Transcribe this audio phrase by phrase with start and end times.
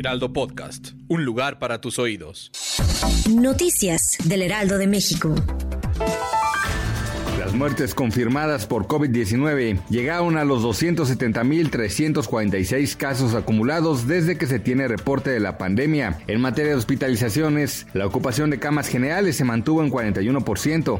[0.00, 0.92] Heraldo Podcast.
[1.08, 2.50] Un lugar para tus oídos.
[3.28, 5.34] Noticias del Heraldo de México.
[7.38, 14.88] Las muertes confirmadas por COVID-19 llegaron a los 270.346 casos acumulados desde que se tiene
[14.88, 16.18] reporte de la pandemia.
[16.28, 20.98] En materia de hospitalizaciones, la ocupación de camas generales se mantuvo en 41%.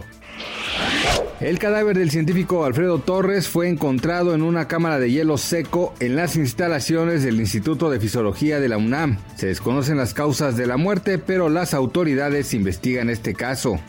[1.41, 6.15] El cadáver del científico Alfredo Torres fue encontrado en una cámara de hielo seco en
[6.15, 9.17] las instalaciones del Instituto de Fisiología de la UNAM.
[9.37, 13.81] Se desconocen las causas de la muerte, pero las autoridades investigan este caso.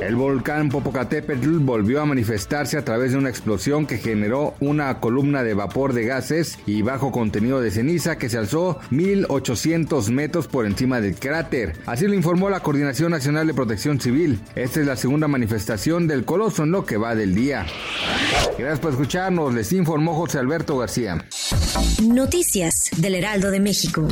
[0.00, 5.42] El volcán Popocatépetl volvió a manifestarse a través de una explosión que generó una columna
[5.42, 10.66] de vapor de gases y bajo contenido de ceniza que se alzó 1800 metros por
[10.66, 11.74] encima del cráter.
[11.86, 14.40] Así lo informó la Coordinación Nacional de Protección Civil.
[14.54, 17.66] Esta es la segunda manifestación del coloso en lo que va del día.
[18.58, 21.24] Gracias por escucharnos, les informó José Alberto García.
[22.02, 24.06] Noticias del Heraldo de México.